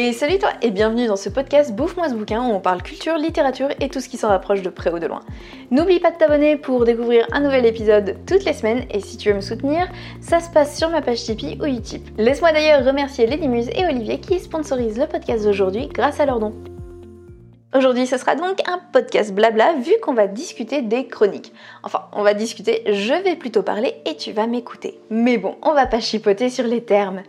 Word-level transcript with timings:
Et 0.00 0.12
salut 0.12 0.38
toi 0.38 0.50
et 0.62 0.70
bienvenue 0.70 1.08
dans 1.08 1.16
ce 1.16 1.28
podcast 1.28 1.74
Bouffe-moi 1.74 2.08
ce 2.08 2.14
bouquin 2.14 2.40
où 2.40 2.52
on 2.52 2.60
parle 2.60 2.84
culture, 2.84 3.18
littérature 3.18 3.70
et 3.80 3.88
tout 3.88 3.98
ce 3.98 4.08
qui 4.08 4.16
s'en 4.16 4.28
rapproche 4.28 4.62
de 4.62 4.70
près 4.70 4.92
ou 4.92 5.00
de 5.00 5.08
loin. 5.08 5.22
N'oublie 5.72 5.98
pas 5.98 6.12
de 6.12 6.16
t'abonner 6.16 6.56
pour 6.56 6.84
découvrir 6.84 7.26
un 7.32 7.40
nouvel 7.40 7.66
épisode 7.66 8.16
toutes 8.24 8.44
les 8.44 8.52
semaines 8.52 8.86
et 8.92 9.00
si 9.00 9.16
tu 9.16 9.30
veux 9.30 9.34
me 9.34 9.40
soutenir, 9.40 9.88
ça 10.20 10.38
se 10.38 10.50
passe 10.50 10.78
sur 10.78 10.88
ma 10.90 11.02
page 11.02 11.24
Tipeee 11.24 11.58
ou 11.60 11.64
Utip. 11.64 12.08
Laisse-moi 12.16 12.52
d'ailleurs 12.52 12.84
remercier 12.84 13.26
Lady 13.26 13.48
Muse 13.48 13.70
et 13.74 13.86
Olivier 13.86 14.20
qui 14.20 14.38
sponsorisent 14.38 15.00
le 15.00 15.08
podcast 15.08 15.44
d'aujourd'hui 15.44 15.88
grâce 15.88 16.20
à 16.20 16.26
leurs 16.26 16.38
dons. 16.38 16.54
Aujourd'hui, 17.74 18.06
ce 18.06 18.18
sera 18.18 18.36
donc 18.36 18.60
un 18.68 18.80
podcast 18.92 19.34
blabla 19.34 19.72
vu 19.82 19.94
qu'on 20.00 20.14
va 20.14 20.28
discuter 20.28 20.80
des 20.80 21.08
chroniques. 21.08 21.52
Enfin, 21.82 22.02
on 22.12 22.22
va 22.22 22.34
discuter, 22.34 22.84
je 22.86 23.14
vais 23.24 23.34
plutôt 23.34 23.64
parler 23.64 23.94
et 24.06 24.14
tu 24.14 24.30
vas 24.30 24.46
m'écouter. 24.46 25.00
Mais 25.10 25.38
bon, 25.38 25.56
on 25.62 25.74
va 25.74 25.86
pas 25.86 25.98
chipoter 25.98 26.50
sur 26.50 26.68
les 26.68 26.84
termes. 26.84 27.24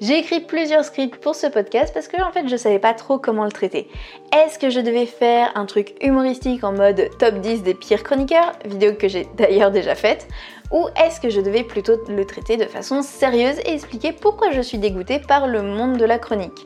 J'ai 0.00 0.18
écrit 0.18 0.40
plusieurs 0.40 0.84
scripts 0.84 1.16
pour 1.16 1.34
ce 1.34 1.48
podcast 1.48 1.92
parce 1.92 2.06
que 2.06 2.22
en 2.22 2.30
fait 2.30 2.46
je 2.46 2.56
savais 2.56 2.78
pas 2.78 2.94
trop 2.94 3.18
comment 3.18 3.44
le 3.44 3.50
traiter. 3.50 3.88
Est-ce 4.32 4.58
que 4.58 4.70
je 4.70 4.78
devais 4.78 5.06
faire 5.06 5.50
un 5.56 5.66
truc 5.66 5.96
humoristique 6.00 6.62
en 6.62 6.72
mode 6.72 7.08
top 7.18 7.40
10 7.40 7.64
des 7.64 7.74
pires 7.74 8.04
chroniqueurs, 8.04 8.52
vidéo 8.64 8.92
que 8.94 9.08
j'ai 9.08 9.26
d'ailleurs 9.36 9.72
déjà 9.72 9.96
faite, 9.96 10.28
ou 10.70 10.86
est-ce 11.04 11.20
que 11.20 11.30
je 11.30 11.40
devais 11.40 11.64
plutôt 11.64 11.96
le 12.08 12.24
traiter 12.24 12.56
de 12.56 12.66
façon 12.66 13.02
sérieuse 13.02 13.58
et 13.60 13.74
expliquer 13.74 14.12
pourquoi 14.12 14.52
je 14.52 14.60
suis 14.60 14.78
dégoûtée 14.78 15.18
par 15.18 15.48
le 15.48 15.62
monde 15.62 15.96
de 15.96 16.04
la 16.04 16.18
chronique? 16.18 16.64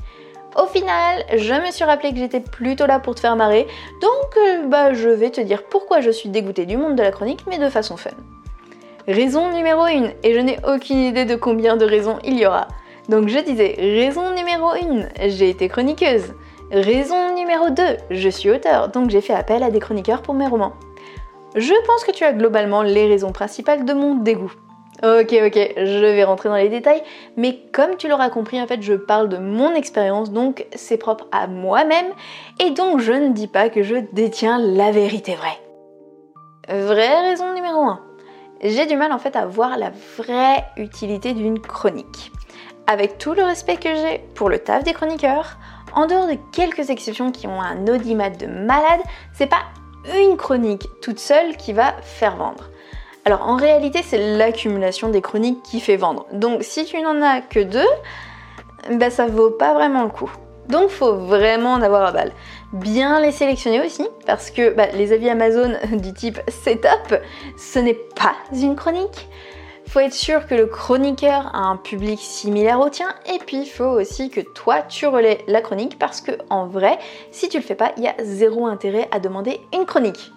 Au 0.55 0.67
final, 0.67 1.25
je 1.35 1.55
me 1.55 1.71
suis 1.71 1.85
rappelé 1.85 2.13
que 2.13 2.19
j'étais 2.19 2.41
plutôt 2.41 2.85
là 2.85 2.99
pour 2.99 3.15
te 3.15 3.21
faire 3.21 3.37
marrer, 3.37 3.67
donc 4.03 4.37
euh, 4.37 4.67
bah, 4.67 4.93
je 4.93 5.09
vais 5.09 5.31
te 5.31 5.41
dire 5.41 5.63
pourquoi 5.65 6.03
je 6.03 6.11
suis 6.11 6.29
dégoûtée 6.29 6.67
du 6.67 6.77
monde 6.77 6.97
de 6.97 7.03
la 7.03 7.13
chronique, 7.13 7.47
mais 7.49 7.57
de 7.57 7.71
façon 7.71 7.97
fun. 7.97 8.11
Raison 9.09 9.51
numéro 9.51 9.85
1, 9.85 10.11
et 10.23 10.35
je 10.35 10.41
n'ai 10.41 10.59
aucune 10.69 10.99
idée 10.99 11.25
de 11.25 11.35
combien 11.35 11.79
de 11.79 11.87
raisons 11.87 12.19
il 12.25 12.39
y 12.39 12.45
aura. 12.45 12.69
Donc 13.13 13.29
je 13.29 13.41
disais, 13.41 13.75
raison 13.79 14.35
numéro 14.35 14.69
1, 14.69 15.29
j'ai 15.29 15.51
été 15.51 15.69
chroniqueuse. 15.69 16.33
Raison 16.71 17.35
numéro 17.35 17.69
2, 17.69 17.83
je 18.09 18.29
suis 18.31 18.51
auteur, 18.51 18.89
donc 18.89 19.11
j'ai 19.11 19.21
fait 19.21 19.35
appel 19.35 19.63
à 19.63 19.71
des 19.71 19.81
chroniqueurs 19.81 20.23
pour 20.23 20.33
mes 20.33 20.47
romans. 20.47 20.73
Je 21.55 21.75
pense 21.87 22.05
que 22.05 22.11
tu 22.11 22.25
as 22.25 22.33
globalement 22.33 22.81
les 22.81 23.07
raisons 23.07 23.31
principales 23.31 23.85
de 23.85 23.93
mon 23.93 24.15
dégoût. 24.15 24.55
Ok, 25.03 25.35
ok, 25.45 25.73
je 25.77 26.07
vais 26.07 26.25
rentrer 26.25 26.49
dans 26.49 26.57
les 26.57 26.71
détails, 26.71 27.03
mais 27.37 27.59
comme 27.75 27.97
tu 27.99 28.09
l'auras 28.09 28.31
compris, 28.31 28.63
en 28.63 28.67
fait, 28.67 28.81
je 28.81 28.95
parle 28.95 29.29
de 29.29 29.37
mon 29.37 29.75
expérience, 29.75 30.33
donc 30.33 30.65
c'est 30.75 30.97
propre 30.97 31.27
à 31.33 31.49
moi-même, 31.49 32.13
et 32.61 32.71
donc 32.71 33.01
je 33.01 33.13
ne 33.13 33.35
dis 33.35 33.47
pas 33.47 33.69
que 33.69 33.83
je 33.83 33.97
détiens 34.15 34.59
la 34.59 34.91
vérité 34.91 35.35
vraie. 35.35 35.61
Vraie 36.87 37.29
raison 37.29 37.53
numéro 37.53 37.83
1. 37.83 38.01
J'ai 38.63 38.87
du 38.87 38.97
mal 38.97 39.13
en 39.13 39.19
fait 39.19 39.37
à 39.37 39.45
voir 39.45 39.77
la 39.77 39.91
vraie 40.17 40.65
utilité 40.79 41.35
d'une 41.35 41.59
chronique. 41.59 42.33
Avec 42.87 43.19
tout 43.19 43.35
le 43.35 43.43
respect 43.43 43.77
que 43.77 43.95
j'ai 43.95 44.21
pour 44.35 44.49
le 44.49 44.59
taf 44.59 44.85
des 44.85 44.93
chroniqueurs, 44.93 45.57
en 45.95 46.07
dehors 46.07 46.27
de 46.27 46.37
quelques 46.53 46.91
exceptions 46.91 47.31
qui 47.31 47.47
ont 47.47 47.61
un 47.61 47.87
audimat 47.87 48.31
de 48.31 48.47
malade, 48.47 49.01
c'est 49.33 49.47
pas 49.47 49.63
une 50.19 50.37
chronique 50.37 50.89
toute 51.01 51.19
seule 51.19 51.57
qui 51.57 51.73
va 51.73 51.95
faire 52.03 52.37
vendre. 52.37 52.71
Alors 53.25 53.43
en 53.43 53.57
réalité, 53.57 54.01
c'est 54.03 54.37
l'accumulation 54.37 55.09
des 55.09 55.21
chroniques 55.21 55.63
qui 55.63 55.81
fait 55.81 55.97
vendre. 55.97 56.27
Donc 56.33 56.63
si 56.63 56.85
tu 56.85 57.01
n'en 57.01 57.23
as 57.23 57.41
que 57.41 57.61
deux, 57.61 57.87
bah 58.91 59.11
ça 59.11 59.27
vaut 59.27 59.51
pas 59.51 59.75
vraiment 59.75 60.03
le 60.03 60.11
coup. 60.11 60.31
Donc 60.69 60.91
faut 60.91 61.15
vraiment 61.15 61.75
en 61.75 61.83
avoir 61.83 62.05
à 62.05 62.13
balle. 62.13 62.33
Bien 62.73 63.21
les 63.21 63.33
sélectionner 63.33 63.81
aussi, 63.85 64.07
parce 64.27 64.51
que 64.51 64.71
bah, 64.75 64.87
les 64.95 65.13
avis 65.13 65.29
Amazon 65.29 65.75
du 65.93 66.13
type 66.13 66.41
setup, 66.49 67.21
ce 67.57 67.79
n'est 67.79 67.95
pas 67.95 68.35
une 68.53 68.75
chronique 68.75 69.29
faut 69.93 70.01
être 70.01 70.15
sûr 70.15 70.47
que 70.47 70.55
le 70.55 70.65
chroniqueur 70.65 71.55
a 71.55 71.59
un 71.59 71.77
public 71.77 72.19
similaire 72.19 72.81
au 72.81 72.89
tien 72.89 73.09
et 73.27 73.39
puis 73.39 73.59
il 73.59 73.67
faut 73.67 73.85
aussi 73.85 74.31
que 74.31 74.41
toi 74.41 74.81
tu 74.81 75.07
relais 75.07 75.45
la 75.49 75.61
chronique 75.61 75.99
parce 75.99 76.23
que 76.23 76.33
en 76.49 76.67
vrai, 76.67 76.99
si 77.31 77.51
tu 77.51 77.59
le 77.59 77.63
fais 77.63 77.75
pas, 77.75 77.93
il 77.99 78.05
y 78.05 78.09
a 78.09 78.15
zéro 78.23 78.65
intérêt 78.65 79.07
à 79.11 79.19
demander 79.19 79.61
une 79.75 79.85
chronique. 79.85 80.33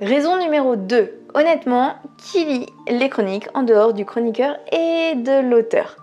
Raison 0.00 0.38
numéro 0.38 0.76
2. 0.76 1.12
Honnêtement, 1.34 1.96
qui 2.16 2.46
lit 2.46 2.66
les 2.88 3.10
chroniques 3.10 3.48
en 3.52 3.62
dehors 3.62 3.92
du 3.92 4.06
chroniqueur 4.06 4.56
et 4.72 5.16
de 5.16 5.50
l'auteur? 5.50 6.01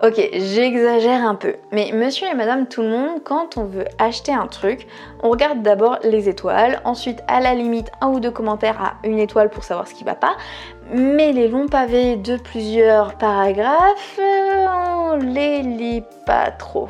Ok, 0.00 0.14
j'exagère 0.32 1.28
un 1.28 1.34
peu, 1.34 1.56
mais 1.72 1.90
monsieur 1.92 2.28
et 2.28 2.34
madame 2.34 2.68
tout 2.68 2.82
le 2.82 2.88
monde, 2.88 3.20
quand 3.24 3.56
on 3.56 3.64
veut 3.64 3.86
acheter 3.98 4.32
un 4.32 4.46
truc, 4.46 4.86
on 5.24 5.30
regarde 5.30 5.62
d'abord 5.62 5.98
les 6.04 6.28
étoiles, 6.28 6.80
ensuite 6.84 7.20
à 7.26 7.40
la 7.40 7.52
limite 7.52 7.90
un 8.00 8.06
ou 8.06 8.20
deux 8.20 8.30
commentaires 8.30 8.80
à 8.80 8.94
une 9.02 9.18
étoile 9.18 9.50
pour 9.50 9.64
savoir 9.64 9.88
ce 9.88 9.94
qui 9.94 10.04
va 10.04 10.14
pas, 10.14 10.36
mais 10.94 11.32
les 11.32 11.48
longs 11.48 11.66
pavés 11.66 12.14
de 12.14 12.36
plusieurs 12.36 13.14
paragraphes, 13.18 14.20
euh, 14.20 14.66
on 14.68 15.16
les 15.16 15.62
lit 15.62 16.04
pas 16.24 16.52
trop. 16.52 16.88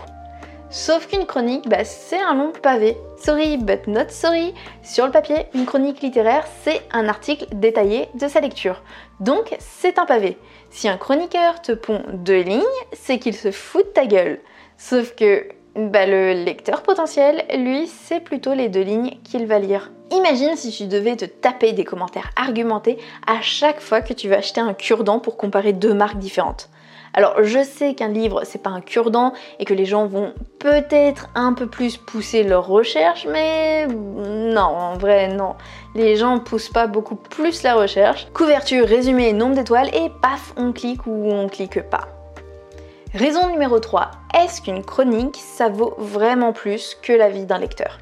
Sauf 0.71 1.07
qu'une 1.07 1.25
chronique, 1.25 1.67
bah, 1.67 1.85
c'est 1.85 2.21
un 2.21 2.35
long 2.35 2.53
pavé. 2.53 2.99
Sorry 3.19 3.57
but 3.57 3.87
not 3.87 4.11
sorry. 4.11 4.53
Sur 4.83 5.07
le 5.07 5.13
papier, 5.13 5.47
une 5.55 5.65
chronique 5.65 6.03
littéraire, 6.03 6.47
c'est 6.63 6.83
un 6.93 7.09
article 7.09 7.47
détaillé 7.53 8.09
de 8.15 8.29
sa 8.29 8.41
lecture. 8.41 8.83
Donc, 9.19 9.57
c'est 9.61 9.99
un 9.99 10.05
pavé. 10.05 10.37
Si 10.71 10.87
un 10.87 10.99
chroniqueur 10.99 11.63
te 11.63 11.73
pond 11.73 12.03
deux 12.13 12.43
lignes, 12.43 12.63
c'est 12.93 13.19
qu'il 13.19 13.35
se 13.35 13.51
fout 13.51 13.87
de 13.87 13.91
ta 13.93 14.05
gueule. 14.05 14.41
Sauf 14.77 15.15
que 15.15 15.49
bah, 15.75 16.05
le 16.05 16.33
lecteur 16.45 16.83
potentiel, 16.83 17.47
lui, 17.57 17.87
c'est 17.87 18.21
plutôt 18.21 18.53
les 18.53 18.69
deux 18.69 18.83
lignes 18.83 19.17
qu'il 19.25 19.47
va 19.47 19.59
lire. 19.59 19.91
Imagine 20.11 20.55
si 20.55 20.71
tu 20.71 20.87
devais 20.87 21.17
te 21.17 21.25
taper 21.25 21.73
des 21.73 21.85
commentaires 21.85 22.31
argumentés 22.37 22.99
à 23.27 23.41
chaque 23.41 23.81
fois 23.81 24.03
que 24.03 24.13
tu 24.13 24.29
vas 24.29 24.37
acheter 24.37 24.61
un 24.61 24.75
cure-dent 24.75 25.19
pour 25.19 25.39
comparer 25.39 25.73
deux 25.73 25.95
marques 25.95 26.19
différentes. 26.19 26.69
Alors 27.15 27.43
je 27.43 27.63
sais 27.63 27.95
qu'un 27.95 28.09
livre 28.09 28.43
c'est 28.45 28.63
pas 28.63 28.71
un 28.71 28.81
cure-dent 28.81 29.33
et 29.59 29.65
que 29.65 29.75
les 29.75 29.85
gens 29.85 30.07
vont 30.07 30.33
peut-être 30.59 31.29
un 31.35 31.53
peu 31.53 31.67
plus 31.67 31.97
pousser 31.97 32.43
leurs 32.43 32.67
recherches, 32.67 33.27
mais 33.31 33.87
non, 33.87 34.61
en 34.61 34.97
vrai 34.97 35.29
non. 35.29 35.55
Les 35.95 36.17
gens 36.17 36.39
poussent 36.39 36.69
pas 36.69 36.87
beaucoup 36.87 37.17
plus 37.17 37.63
la 37.63 37.75
recherche. 37.75 38.29
Couverture, 38.35 38.87
résumé, 38.87 39.33
nombre 39.33 39.55
d'étoiles 39.55 39.89
et 39.95 40.11
paf, 40.23 40.53
on 40.57 40.73
clique 40.73 41.07
ou 41.07 41.31
on 41.31 41.49
clique 41.49 41.83
pas. 41.89 42.09
Raison 43.15 43.49
numéro 43.49 43.79
3. 43.81 44.11
Est-ce 44.35 44.61
qu'une 44.61 44.85
chronique 44.85 45.37
ça 45.37 45.69
vaut 45.69 45.95
vraiment 45.99 46.53
plus 46.53 46.97
que 47.03 47.13
la 47.13 47.31
vie 47.31 47.47
d'un 47.47 47.59
lecteur? 47.59 47.99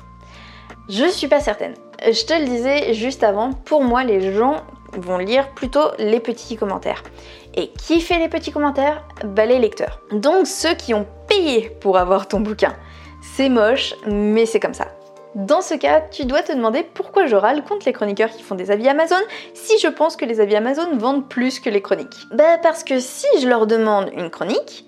Je 0.88 1.06
suis 1.08 1.28
pas 1.28 1.40
certaine. 1.40 1.74
Je 2.04 2.24
te 2.24 2.32
le 2.32 2.44
disais 2.44 2.92
juste 2.92 3.22
avant, 3.22 3.52
pour 3.52 3.82
moi 3.82 4.04
les 4.04 4.32
gens 4.32 4.56
vont 4.92 5.18
lire 5.18 5.48
plutôt 5.50 5.90
les 5.98 6.20
petits 6.20 6.56
commentaires. 6.56 7.02
Et 7.56 7.68
qui 7.68 8.00
fait 8.00 8.18
les 8.18 8.28
petits 8.28 8.52
commentaires 8.52 9.02
Bah 9.24 9.46
les 9.46 9.58
lecteurs. 9.58 10.00
Donc 10.12 10.46
ceux 10.46 10.74
qui 10.74 10.92
ont 10.92 11.06
payé 11.28 11.70
pour 11.80 11.96
avoir 11.98 12.28
ton 12.28 12.40
bouquin. 12.40 12.74
C'est 13.22 13.48
moche, 13.48 13.94
mais 14.06 14.46
c'est 14.46 14.60
comme 14.60 14.74
ça. 14.74 14.88
Dans 15.34 15.60
ce 15.60 15.74
cas, 15.74 16.00
tu 16.00 16.24
dois 16.24 16.42
te 16.42 16.52
demander 16.52 16.82
pourquoi 16.82 17.26
je 17.26 17.36
râle 17.36 17.62
contre 17.62 17.84
les 17.86 17.92
chroniqueurs 17.92 18.30
qui 18.30 18.42
font 18.42 18.54
des 18.54 18.70
avis 18.70 18.88
Amazon 18.88 19.20
si 19.52 19.78
je 19.78 19.88
pense 19.88 20.16
que 20.16 20.24
les 20.24 20.40
avis 20.40 20.56
Amazon 20.56 20.96
vendent 20.96 21.28
plus 21.28 21.60
que 21.60 21.68
les 21.68 21.82
chroniques. 21.82 22.26
Bah 22.32 22.56
parce 22.62 22.84
que 22.84 23.00
si 23.00 23.26
je 23.40 23.46
leur 23.46 23.66
demande 23.66 24.10
une 24.16 24.30
chronique, 24.30 24.86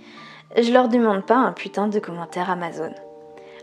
je 0.56 0.72
leur 0.72 0.88
demande 0.88 1.26
pas 1.26 1.36
un 1.36 1.52
putain 1.52 1.88
de 1.88 1.98
commentaire 1.98 2.50
Amazon. 2.50 2.94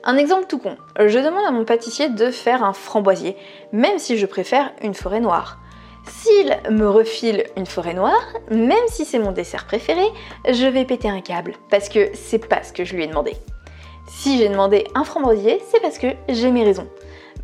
Un 0.03 0.17
exemple 0.17 0.45
tout 0.47 0.59
con, 0.59 0.77
je 0.99 1.17
demande 1.17 1.45
à 1.47 1.51
mon 1.51 1.65
pâtissier 1.65 2.09
de 2.09 2.29
faire 2.29 2.63
un 2.63 2.73
framboisier, 2.73 3.35
même 3.71 3.97
si 3.97 4.17
je 4.17 4.27
préfère 4.27 4.71
une 4.83 4.93
forêt 4.93 5.19
noire. 5.19 5.57
S'il 6.07 6.57
me 6.69 6.87
refile 6.89 7.45
une 7.57 7.65
forêt 7.65 7.93
noire, 7.93 8.33
même 8.49 8.87
si 8.87 9.05
c'est 9.05 9.19
mon 9.19 9.31
dessert 9.31 9.65
préféré, 9.65 10.05
je 10.49 10.65
vais 10.65 10.85
péter 10.85 11.09
un 11.09 11.21
câble 11.21 11.53
parce 11.69 11.89
que 11.89 12.09
c'est 12.13 12.47
pas 12.47 12.63
ce 12.63 12.73
que 12.73 12.85
je 12.85 12.95
lui 12.95 13.03
ai 13.03 13.07
demandé. 13.07 13.35
Si 14.07 14.37
j'ai 14.37 14.49
demandé 14.49 14.85
un 14.93 15.03
framboisier, 15.03 15.61
c'est 15.71 15.81
parce 15.81 15.97
que 15.97 16.07
j'ai 16.29 16.51
mes 16.51 16.63
raisons. 16.63 16.87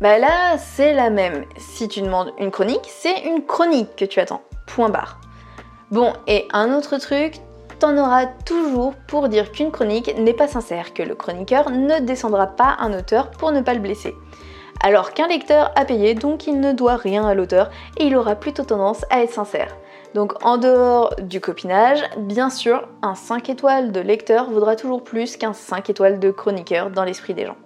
Bah 0.00 0.18
là, 0.18 0.58
c'est 0.58 0.94
la 0.94 1.10
même. 1.10 1.44
Si 1.58 1.88
tu 1.88 2.02
demandes 2.02 2.32
une 2.38 2.50
chronique, 2.50 2.86
c'est 2.88 3.22
une 3.24 3.44
chronique 3.44 3.94
que 3.96 4.04
tu 4.04 4.20
attends. 4.20 4.42
Point 4.66 4.88
barre. 4.88 5.20
Bon, 5.90 6.12
et 6.26 6.48
un 6.52 6.72
autre 6.74 6.98
truc, 6.98 7.34
t'en 7.78 7.96
auras 7.98 8.26
toujours 8.46 8.94
pour 9.08 9.28
dire 9.28 9.52
qu'une 9.52 9.70
chronique 9.70 10.16
n'est 10.16 10.34
pas 10.34 10.48
sincère, 10.48 10.94
que 10.94 11.02
le 11.02 11.14
chroniqueur 11.14 11.70
ne 11.70 12.00
descendra 12.00 12.46
pas 12.46 12.76
un 12.78 12.96
auteur 12.96 13.30
pour 13.32 13.52
ne 13.52 13.60
pas 13.60 13.74
le 13.74 13.80
blesser 13.80 14.14
alors 14.80 15.12
qu'un 15.12 15.28
lecteur 15.28 15.70
a 15.76 15.84
payé, 15.84 16.14
donc 16.14 16.46
il 16.46 16.60
ne 16.60 16.72
doit 16.72 16.96
rien 16.96 17.26
à 17.26 17.34
l'auteur 17.34 17.70
et 17.98 18.04
il 18.04 18.16
aura 18.16 18.34
plutôt 18.34 18.64
tendance 18.64 19.04
à 19.10 19.22
être 19.22 19.32
sincère. 19.32 19.76
Donc 20.14 20.34
en 20.44 20.58
dehors 20.58 21.14
du 21.22 21.40
copinage, 21.40 22.02
bien 22.18 22.50
sûr, 22.50 22.86
un 23.02 23.14
5 23.14 23.48
étoiles 23.48 23.92
de 23.92 24.00
lecteur 24.00 24.50
vaudra 24.50 24.76
toujours 24.76 25.02
plus 25.02 25.36
qu'un 25.36 25.52
5 25.52 25.88
étoiles 25.90 26.20
de 26.20 26.30
chroniqueur 26.30 26.90
dans 26.90 27.04
l'esprit 27.04 27.34
des 27.34 27.46
gens. 27.46 27.56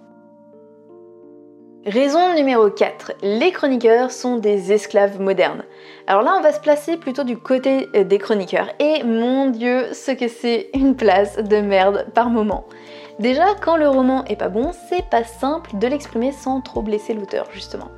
Raison 1.85 2.33
numéro 2.35 2.69
4. 2.69 3.13
Les 3.21 3.51
chroniqueurs 3.53 4.11
sont 4.11 4.35
des 4.35 4.73
esclaves 4.73 5.21
modernes. 5.21 5.63
Alors 6.05 6.21
là, 6.21 6.35
on 6.37 6.41
va 6.41 6.51
se 6.51 6.59
placer 6.59 6.97
plutôt 6.97 7.23
du 7.23 7.37
côté 7.37 7.87
euh, 7.95 8.03
des 8.03 8.17
chroniqueurs. 8.17 8.67
Et 8.79 9.05
mon 9.05 9.49
dieu, 9.49 9.93
ce 9.93 10.11
que 10.11 10.27
c'est 10.27 10.69
une 10.73 10.97
place 10.97 11.37
de 11.37 11.61
merde 11.61 12.05
par 12.13 12.29
moment. 12.29 12.65
Déjà, 13.19 13.55
quand 13.55 13.77
le 13.77 13.89
roman 13.89 14.23
est 14.25 14.35
pas 14.35 14.49
bon, 14.49 14.71
c'est 14.89 15.09
pas 15.09 15.23
simple 15.23 15.71
de 15.77 15.87
l'exprimer 15.87 16.31
sans 16.31 16.61
trop 16.61 16.81
blesser 16.81 17.13
l'auteur, 17.13 17.47
justement. 17.51 17.89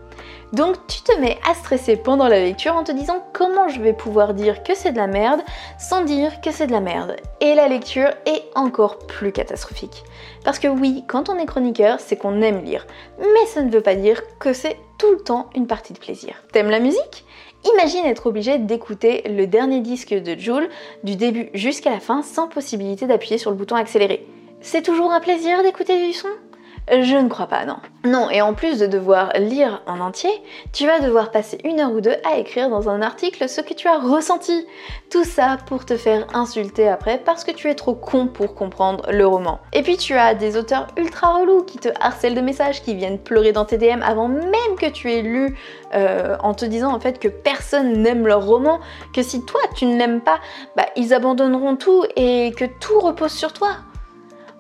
Donc 0.53 0.75
tu 0.87 1.01
te 1.01 1.19
mets 1.19 1.37
à 1.47 1.53
stresser 1.53 1.95
pendant 1.95 2.27
la 2.27 2.39
lecture 2.39 2.75
en 2.75 2.83
te 2.83 2.91
disant 2.91 3.23
comment 3.33 3.67
je 3.67 3.81
vais 3.81 3.93
pouvoir 3.93 4.33
dire 4.33 4.63
que 4.63 4.73
c'est 4.75 4.91
de 4.91 4.97
la 4.97 5.07
merde 5.07 5.41
sans 5.77 6.03
dire 6.03 6.41
que 6.41 6.51
c'est 6.51 6.67
de 6.67 6.71
la 6.71 6.79
merde. 6.79 7.17
Et 7.39 7.53
la 7.53 7.67
lecture 7.67 8.09
est 8.25 8.43
encore 8.55 8.97
plus 8.99 9.31
catastrophique. 9.31 10.03
Parce 10.43 10.57
que 10.57 10.67
oui, 10.67 11.03
quand 11.07 11.29
on 11.29 11.37
est 11.37 11.45
chroniqueur, 11.45 11.99
c'est 11.99 12.15
qu'on 12.15 12.41
aime 12.41 12.63
lire. 12.63 12.87
Mais 13.19 13.45
ça 13.47 13.61
ne 13.61 13.71
veut 13.71 13.81
pas 13.81 13.95
dire 13.95 14.21
que 14.39 14.53
c'est 14.53 14.77
tout 14.97 15.11
le 15.11 15.19
temps 15.19 15.49
une 15.55 15.67
partie 15.67 15.93
de 15.93 15.99
plaisir. 15.99 16.43
T'aimes 16.51 16.71
la 16.71 16.79
musique? 16.79 17.25
Imagine 17.73 18.05
être 18.05 18.27
obligé 18.27 18.57
d'écouter 18.57 19.21
le 19.29 19.45
dernier 19.45 19.81
disque 19.81 20.13
de 20.13 20.39
Joule 20.39 20.69
du 21.03 21.15
début 21.15 21.49
jusqu'à 21.53 21.91
la 21.91 21.99
fin 21.99 22.23
sans 22.23 22.47
possibilité 22.47 23.05
d'appuyer 23.05 23.37
sur 23.37 23.51
le 23.51 23.57
bouton 23.57 23.75
accéléré. 23.75 24.25
C'est 24.61 24.81
toujours 24.81 25.11
un 25.11 25.21
plaisir 25.21 25.63
d'écouter 25.63 26.05
du 26.05 26.13
son? 26.13 26.27
Je 26.91 27.15
ne 27.15 27.29
crois 27.29 27.45
pas, 27.45 27.65
non. 27.65 27.77
Non, 28.03 28.29
et 28.29 28.41
en 28.41 28.53
plus 28.53 28.79
de 28.79 28.87
devoir 28.87 29.31
lire 29.37 29.83
en 29.85 29.99
entier, 29.99 30.31
tu 30.73 30.87
vas 30.87 30.99
devoir 30.99 31.29
passer 31.29 31.59
une 31.63 31.79
heure 31.79 31.91
ou 31.91 32.01
deux 32.01 32.15
à 32.29 32.37
écrire 32.37 32.69
dans 32.69 32.89
un 32.89 33.01
article 33.01 33.47
ce 33.47 33.61
que 33.61 33.73
tu 33.73 33.87
as 33.87 33.99
ressenti. 33.99 34.65
Tout 35.11 35.23
ça 35.23 35.57
pour 35.67 35.85
te 35.85 35.95
faire 35.95 36.25
insulter 36.33 36.89
après 36.89 37.19
parce 37.19 37.43
que 37.43 37.51
tu 37.51 37.69
es 37.69 37.75
trop 37.75 37.93
con 37.93 38.27
pour 38.27 38.55
comprendre 38.55 39.05
le 39.11 39.25
roman. 39.25 39.59
Et 39.71 39.83
puis 39.83 39.97
tu 39.97 40.15
as 40.15 40.33
des 40.33 40.57
auteurs 40.57 40.87
ultra 40.97 41.37
relous 41.37 41.63
qui 41.63 41.77
te 41.77 41.89
harcèlent 42.01 42.35
de 42.35 42.41
messages, 42.41 42.81
qui 42.81 42.95
viennent 42.95 43.19
pleurer 43.19 43.51
dans 43.51 43.65
tes 43.65 43.77
DM 43.77 44.01
avant 44.01 44.27
même 44.27 44.75
que 44.79 44.89
tu 44.89 45.11
aies 45.11 45.21
lu 45.21 45.57
euh, 45.93 46.37
en 46.41 46.53
te 46.53 46.65
disant 46.65 46.93
en 46.93 46.99
fait 46.99 47.19
que 47.19 47.27
personne 47.27 48.01
n'aime 48.01 48.25
leur 48.25 48.45
roman, 48.45 48.79
que 49.13 49.21
si 49.21 49.45
toi 49.45 49.61
tu 49.75 49.85
ne 49.85 49.97
l'aimes 49.97 50.21
pas, 50.21 50.39
bah 50.75 50.85
ils 50.95 51.13
abandonneront 51.13 51.75
tout 51.75 52.03
et 52.15 52.51
que 52.57 52.65
tout 52.65 52.99
repose 52.99 53.31
sur 53.31 53.53
toi. 53.53 53.77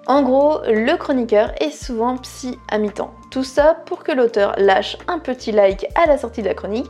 En 0.09 0.23
gros, 0.23 0.61
le 0.65 0.95
chroniqueur 0.95 1.51
est 1.61 1.69
souvent 1.69 2.17
psy 2.17 2.57
à 2.67 2.79
mi-temps. 2.79 3.13
Tout 3.29 3.43
ça 3.43 3.77
pour 3.85 4.03
que 4.03 4.11
l'auteur 4.11 4.55
lâche 4.57 4.97
un 5.07 5.19
petit 5.19 5.51
like 5.51 5.85
à 5.93 6.07
la 6.07 6.17
sortie 6.17 6.41
de 6.41 6.47
la 6.47 6.55
chronique 6.55 6.89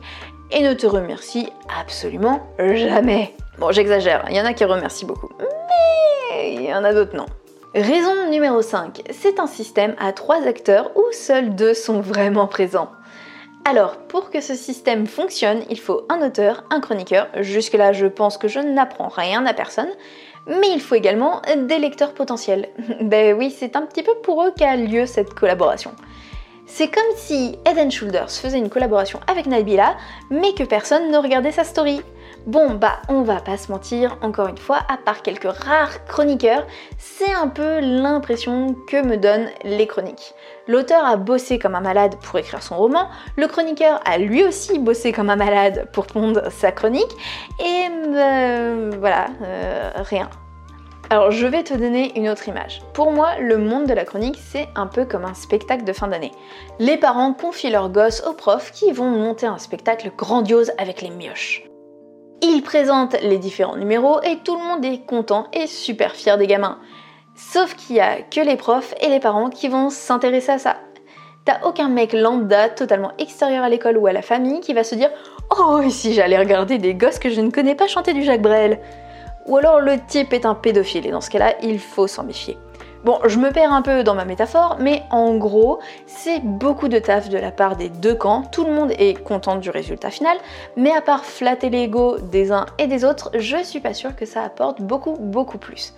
et 0.51 0.63
ne 0.63 0.73
te 0.73 0.87
remercie 0.87 1.49
absolument 1.81 2.47
jamais. 2.57 3.35
Bon, 3.57 3.73
j'exagère, 3.73 4.23
il 4.29 4.37
y 4.37 4.41
en 4.41 4.45
a 4.45 4.53
qui 4.53 4.63
remercient 4.63 5.05
beaucoup, 5.05 5.27
mais 5.37 6.53
il 6.53 6.61
y 6.61 6.73
en 6.73 6.85
a 6.85 6.93
d'autres 6.93 7.13
non. 7.13 7.25
Raison 7.75 8.29
numéro 8.29 8.61
5, 8.61 9.01
c'est 9.11 9.41
un 9.41 9.47
système 9.47 9.95
à 9.99 10.13
trois 10.13 10.47
acteurs 10.47 10.89
où 10.95 11.03
seuls 11.11 11.53
deux 11.55 11.73
sont 11.73 11.99
vraiment 11.99 12.47
présents. 12.47 12.89
Alors, 13.69 13.97
pour 13.97 14.29
que 14.29 14.39
ce 14.39 14.55
système 14.55 15.07
fonctionne, 15.07 15.63
il 15.69 15.79
faut 15.79 16.03
un 16.07 16.25
auteur, 16.25 16.63
un 16.69 16.79
chroniqueur. 16.79 17.27
Jusque-là, 17.41 17.91
je 17.91 18.05
pense 18.05 18.37
que 18.37 18.47
je 18.47 18.59
n'apprends 18.59 19.09
rien 19.09 19.45
à 19.45 19.53
personne 19.53 19.89
mais 20.47 20.71
il 20.73 20.81
faut 20.81 20.95
également 20.95 21.41
des 21.55 21.79
lecteurs 21.79 22.13
potentiels. 22.13 22.69
ben 23.01 23.35
oui, 23.37 23.53
c'est 23.55 23.75
un 23.75 23.83
petit 23.83 24.03
peu 24.03 24.15
pour 24.23 24.43
eux 24.43 24.53
qu'a 24.57 24.75
lieu 24.75 25.05
cette 25.05 25.33
collaboration. 25.33 25.91
C'est 26.65 26.87
comme 26.87 27.15
si 27.15 27.57
Eden 27.69 27.91
Shoulders 27.91 28.29
faisait 28.29 28.59
une 28.59 28.69
collaboration 28.69 29.19
avec 29.27 29.47
Nabila, 29.47 29.97
mais 30.29 30.53
que 30.53 30.63
personne 30.63 31.11
ne 31.11 31.17
regardait 31.17 31.51
sa 31.51 31.63
story. 31.63 32.01
Bon 32.45 32.75
bah 32.75 33.01
on 33.09 33.21
va 33.21 33.41
pas 33.41 33.57
se 33.57 33.71
mentir, 33.71 34.17
encore 34.21 34.47
une 34.47 34.57
fois, 34.57 34.79
à 34.87 34.97
part 34.97 35.21
quelques 35.21 35.51
rares 35.51 36.05
chroniqueurs, 36.05 36.65
c'est 36.97 37.31
un 37.33 37.49
peu 37.49 37.79
l'impression 37.79 38.75
que 38.87 39.05
me 39.05 39.17
donnent 39.17 39.49
les 39.63 39.85
chroniques. 39.87 40.33
L'auteur 40.67 41.05
a 41.05 41.17
bossé 41.17 41.59
comme 41.59 41.75
un 41.75 41.81
malade 41.81 42.15
pour 42.23 42.39
écrire 42.39 42.63
son 42.63 42.77
roman, 42.77 43.09
le 43.35 43.47
chroniqueur 43.47 43.99
a 44.05 44.17
lui 44.17 44.43
aussi 44.45 44.79
bossé 44.79 45.11
comme 45.11 45.29
un 45.29 45.35
malade 45.35 45.89
pour 45.91 46.07
pondre 46.07 46.49
sa 46.49 46.71
chronique, 46.71 47.11
et 47.59 47.87
euh, 48.07 48.91
voilà, 48.99 49.27
euh, 49.43 49.91
rien. 49.97 50.29
Alors 51.09 51.31
je 51.31 51.45
vais 51.45 51.63
te 51.63 51.73
donner 51.73 52.17
une 52.17 52.29
autre 52.29 52.47
image. 52.47 52.81
Pour 52.93 53.11
moi, 53.11 53.37
le 53.39 53.57
monde 53.57 53.85
de 53.85 53.93
la 53.93 54.05
chronique, 54.05 54.39
c'est 54.41 54.69
un 54.75 54.87
peu 54.87 55.05
comme 55.05 55.25
un 55.25 55.33
spectacle 55.33 55.83
de 55.83 55.93
fin 55.93 56.07
d'année. 56.07 56.31
Les 56.79 56.97
parents 56.97 57.33
confient 57.33 57.71
leurs 57.71 57.89
gosses 57.89 58.23
aux 58.25 58.33
profs 58.33 58.71
qui 58.71 58.91
vont 58.91 59.09
monter 59.09 59.45
un 59.45 59.57
spectacle 59.57 60.11
grandiose 60.15 60.71
avec 60.77 61.01
les 61.01 61.09
mioches. 61.09 61.68
Ils 62.41 62.61
présentent 62.61 63.17
les 63.21 63.37
différents 63.37 63.75
numéros 63.75 64.21
et 64.21 64.37
tout 64.37 64.55
le 64.55 64.63
monde 64.63 64.85
est 64.85 65.05
content 65.05 65.47
et 65.51 65.67
super 65.67 66.15
fier 66.15 66.37
des 66.37 66.47
gamins. 66.47 66.77
Sauf 67.35 67.75
qu'il 67.75 67.97
y 67.97 67.99
a 67.99 68.21
que 68.21 68.41
les 68.41 68.55
profs 68.55 68.93
et 69.01 69.09
les 69.09 69.19
parents 69.19 69.49
qui 69.49 69.67
vont 69.67 69.89
s'intéresser 69.89 70.53
à 70.53 70.57
ça. 70.57 70.77
T'as 71.45 71.61
aucun 71.63 71.89
mec 71.89 72.13
lambda 72.13 72.69
totalement 72.69 73.11
extérieur 73.17 73.63
à 73.63 73.69
l'école 73.69 73.97
ou 73.97 74.07
à 74.07 74.13
la 74.13 74.21
famille 74.21 74.59
qui 74.61 74.73
va 74.73 74.83
se 74.83 74.95
dire 74.95 75.09
Oh, 75.57 75.79
et 75.79 75.89
si 75.89 76.13
j'allais 76.13 76.37
regarder 76.37 76.77
des 76.77 76.93
gosses 76.93 77.19
que 77.19 77.29
je 77.29 77.41
ne 77.41 77.49
connais 77.49 77.75
pas 77.75 77.87
chanter 77.87 78.13
du 78.13 78.23
Jacques 78.23 78.41
Brel? 78.41 78.79
Ou 79.47 79.57
alors 79.57 79.79
le 79.79 79.97
type 80.07 80.33
est 80.33 80.45
un 80.45 80.53
pédophile 80.53 81.07
et 81.07 81.11
dans 81.11 81.21
ce 81.21 81.29
cas-là, 81.29 81.55
il 81.63 81.79
faut 81.79 82.07
s'en 82.07 82.23
méfier. 82.23 82.57
Bon, 83.05 83.17
je 83.25 83.39
me 83.39 83.49
perds 83.49 83.71
un 83.71 83.81
peu 83.81 84.03
dans 84.03 84.13
ma 84.13 84.25
métaphore, 84.25 84.75
mais 84.77 85.03
en 85.09 85.37
gros, 85.37 85.79
c'est 86.05 86.41
beaucoup 86.43 86.89
de 86.89 86.99
taf 86.99 87.29
de 87.29 87.37
la 87.37 87.49
part 87.49 87.77
des 87.77 87.87
deux 87.87 88.13
camps, 88.13 88.41
tout 88.51 88.65
le 88.65 88.73
monde 88.73 88.91
est 88.91 89.23
content 89.23 89.55
du 89.55 89.69
résultat 89.69 90.11
final, 90.11 90.35
mais 90.75 90.91
à 90.91 90.99
part 90.99 91.23
flatter 91.23 91.69
l'ego 91.69 92.17
des 92.17 92.51
uns 92.51 92.65
et 92.77 92.87
des 92.87 93.05
autres, 93.05 93.31
je 93.35 93.63
suis 93.63 93.79
pas 93.79 93.93
sûre 93.93 94.17
que 94.17 94.25
ça 94.25 94.43
apporte 94.43 94.81
beaucoup, 94.81 95.13
beaucoup 95.13 95.57
plus. 95.57 95.93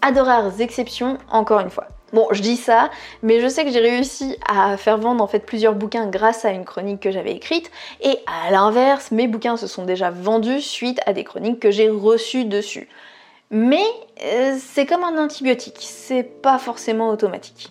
À 0.00 0.12
de 0.12 0.20
rares 0.20 0.62
exceptions, 0.62 1.18
encore 1.30 1.60
une 1.60 1.68
fois. 1.68 1.88
Bon, 2.14 2.26
je 2.30 2.40
dis 2.40 2.56
ça, 2.56 2.88
mais 3.22 3.40
je 3.40 3.48
sais 3.48 3.66
que 3.66 3.70
j'ai 3.70 3.80
réussi 3.80 4.38
à 4.48 4.78
faire 4.78 4.96
vendre 4.96 5.22
en 5.22 5.26
fait 5.26 5.40
plusieurs 5.40 5.74
bouquins 5.74 6.06
grâce 6.06 6.46
à 6.46 6.52
une 6.52 6.64
chronique 6.64 7.00
que 7.00 7.10
j'avais 7.10 7.32
écrite, 7.32 7.70
et 8.00 8.18
à 8.26 8.50
l'inverse, 8.50 9.10
mes 9.10 9.28
bouquins 9.28 9.58
se 9.58 9.66
sont 9.66 9.84
déjà 9.84 10.08
vendus 10.08 10.62
suite 10.62 11.00
à 11.04 11.12
des 11.12 11.24
chroniques 11.24 11.60
que 11.60 11.70
j'ai 11.70 11.90
reçues 11.90 12.46
dessus. 12.46 12.88
Mais 13.50 13.84
euh, 14.24 14.56
c'est 14.58 14.86
comme 14.86 15.04
un 15.04 15.22
antibiotique, 15.22 15.78
c'est 15.80 16.24
pas 16.24 16.58
forcément 16.58 17.10
automatique. 17.10 17.70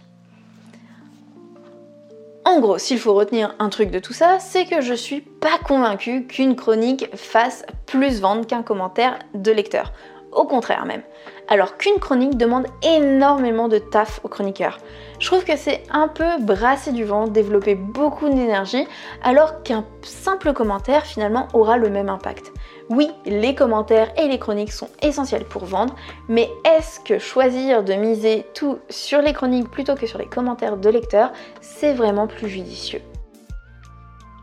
En 2.46 2.60
gros, 2.60 2.78
s'il 2.78 3.00
faut 3.00 3.16
retenir 3.16 3.56
un 3.58 3.70
truc 3.70 3.90
de 3.90 3.98
tout 3.98 4.14
ça, 4.14 4.40
c'est 4.40 4.66
que 4.66 4.80
je 4.80 4.94
suis 4.94 5.22
pas 5.22 5.58
convaincue 5.66 6.28
qu'une 6.28 6.56
chronique 6.56 7.10
fasse 7.16 7.66
plus 7.88 8.22
vendre 8.22 8.46
qu'un 8.46 8.62
commentaire 8.62 9.18
de 9.34 9.52
lecteur. 9.52 9.92
Au 10.36 10.46
contraire 10.46 10.86
même 10.86 11.02
alors 11.48 11.78
qu'une 11.78 12.00
chronique 12.00 12.38
demande 12.38 12.68
énormément 12.84 13.68
de 13.68 13.78
taf 13.78 14.20
aux 14.24 14.28
chroniqueurs. 14.28 14.80
Je 15.20 15.28
trouve 15.28 15.46
que 15.46 15.56
c'est 15.56 15.84
un 15.92 16.08
peu 16.08 16.40
brasser 16.40 16.92
du 16.92 17.04
vent, 17.04 17.28
développer 17.28 17.76
beaucoup 17.76 18.30
d'énergie, 18.30 18.88
alors 19.24 19.64
qu'un 19.64 19.86
simple 20.02 20.54
commentaire 20.54 21.06
finalement 21.06 21.48
aura 21.54 21.78
le 21.78 21.90
même 21.90 22.10
impact. 22.10 22.52
Oui, 22.90 23.10
les 23.26 23.56
commentaires 23.56 24.12
et 24.20 24.28
les 24.28 24.40
chroniques 24.40 24.72
sont 24.72 24.90
essentiels 25.02 25.46
pour 25.46 25.66
vendre, 25.66 25.96
mais 26.28 26.50
est-ce 26.66 27.00
que 27.00 27.20
choisir 27.20 27.84
de 27.84 27.94
miser 27.94 28.46
tout 28.54 28.80
sur 28.90 29.22
les 29.22 29.34
chroniques 29.34 29.70
plutôt 29.70 29.96
que 29.96 30.08
sur 30.08 30.20
les 30.20 30.28
commentaires 30.28 30.78
de 30.78 30.90
lecteurs, 30.90 31.32
c'est 31.62 31.94
vraiment 31.94 32.28
plus 32.28 32.50
judicieux? 32.50 33.02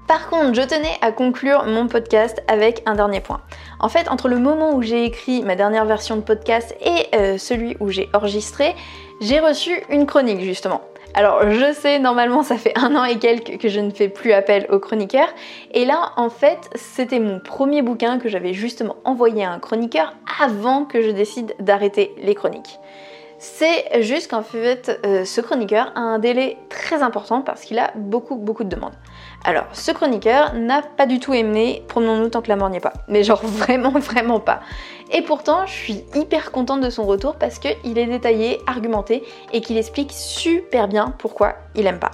Par 0.08 0.28
contre, 0.28 0.54
je 0.54 0.62
tenais 0.62 0.98
à 1.00 1.12
conclure 1.12 1.64
mon 1.64 1.86
podcast 1.86 2.42
avec 2.48 2.82
un 2.86 2.96
dernier 2.96 3.20
point. 3.20 3.40
En 3.82 3.88
fait, 3.88 4.08
entre 4.08 4.28
le 4.28 4.38
moment 4.38 4.74
où 4.74 4.82
j'ai 4.82 5.04
écrit 5.04 5.42
ma 5.42 5.56
dernière 5.56 5.84
version 5.84 6.14
de 6.14 6.20
podcast 6.20 6.72
et 6.80 7.16
euh, 7.16 7.36
celui 7.36 7.76
où 7.80 7.90
j'ai 7.90 8.08
enregistré, 8.14 8.76
j'ai 9.20 9.40
reçu 9.40 9.82
une 9.90 10.06
chronique 10.06 10.40
justement. 10.40 10.82
Alors 11.14 11.50
je 11.50 11.72
sais, 11.74 11.98
normalement 11.98 12.44
ça 12.44 12.56
fait 12.56 12.72
un 12.78 12.94
an 12.94 13.04
et 13.04 13.18
quelques 13.18 13.58
que 13.58 13.68
je 13.68 13.80
ne 13.80 13.90
fais 13.90 14.08
plus 14.08 14.32
appel 14.32 14.66
aux 14.70 14.78
chroniqueurs. 14.78 15.28
Et 15.72 15.84
là, 15.84 16.12
en 16.16 16.30
fait, 16.30 16.70
c'était 16.76 17.18
mon 17.18 17.40
premier 17.40 17.82
bouquin 17.82 18.18
que 18.18 18.28
j'avais 18.28 18.54
justement 18.54 18.96
envoyé 19.04 19.44
à 19.44 19.50
un 19.50 19.58
chroniqueur 19.58 20.14
avant 20.40 20.84
que 20.84 21.02
je 21.02 21.10
décide 21.10 21.52
d'arrêter 21.58 22.14
les 22.22 22.36
chroniques. 22.36 22.78
C'est 23.44 24.04
juste 24.04 24.30
qu'en 24.30 24.44
fait, 24.44 25.00
euh, 25.04 25.24
ce 25.24 25.40
chroniqueur 25.40 25.90
a 25.96 25.98
un 25.98 26.20
délai 26.20 26.58
très 26.68 27.02
important 27.02 27.40
parce 27.40 27.62
qu'il 27.62 27.76
a 27.80 27.90
beaucoup, 27.96 28.36
beaucoup 28.36 28.62
de 28.62 28.68
demandes. 28.68 28.94
Alors, 29.44 29.64
ce 29.72 29.90
chroniqueur 29.90 30.54
n'a 30.54 30.80
pas 30.80 31.06
du 31.06 31.18
tout 31.18 31.34
aimé 31.34 31.82
Promenons-nous 31.88 32.28
tant 32.28 32.40
que 32.40 32.48
la 32.48 32.54
mort 32.54 32.70
n'y 32.70 32.76
est 32.76 32.80
pas. 32.80 32.92
Mais 33.08 33.24
genre 33.24 33.40
vraiment, 33.44 33.90
vraiment 33.90 34.38
pas. 34.38 34.60
Et 35.10 35.22
pourtant, 35.22 35.66
je 35.66 35.72
suis 35.72 36.04
hyper 36.14 36.52
contente 36.52 36.82
de 36.82 36.88
son 36.88 37.02
retour 37.02 37.34
parce 37.34 37.58
qu'il 37.58 37.98
est 37.98 38.06
détaillé, 38.06 38.60
argumenté 38.68 39.24
et 39.52 39.60
qu'il 39.60 39.76
explique 39.76 40.12
super 40.12 40.86
bien 40.86 41.12
pourquoi 41.18 41.54
il 41.74 41.84
aime 41.88 41.98
pas. 41.98 42.12